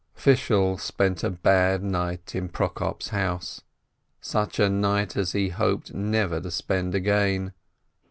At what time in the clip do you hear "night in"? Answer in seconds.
1.83-2.49